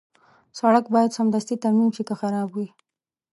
سړک 0.59 0.85
باید 0.93 1.15
سمدستي 1.17 1.55
ترمیم 1.63 1.89
شي 1.95 2.03
که 2.07 2.13
خراب 2.19 2.49
وي. 2.55 2.67